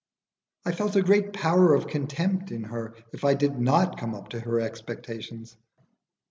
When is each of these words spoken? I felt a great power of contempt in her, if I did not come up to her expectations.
I 0.65 0.71
felt 0.71 0.95
a 0.95 1.03
great 1.03 1.31
power 1.31 1.75
of 1.75 1.85
contempt 1.85 2.51
in 2.51 2.63
her, 2.63 2.95
if 3.13 3.23
I 3.23 3.35
did 3.35 3.59
not 3.59 3.99
come 3.99 4.15
up 4.15 4.29
to 4.29 4.39
her 4.39 4.59
expectations. 4.59 5.55